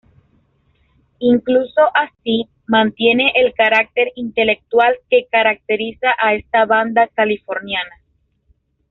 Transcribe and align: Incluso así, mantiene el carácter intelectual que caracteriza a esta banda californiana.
Incluso 1.19 1.81
así, 1.93 2.49
mantiene 2.65 3.33
el 3.35 3.53
carácter 3.53 4.11
intelectual 4.15 4.95
que 5.11 5.27
caracteriza 5.31 6.07
a 6.19 6.33
esta 6.33 6.65
banda 6.65 7.07
californiana. 7.09 7.99